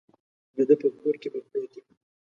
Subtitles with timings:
[0.55, 1.87] د ده په کور کې به پروت یم.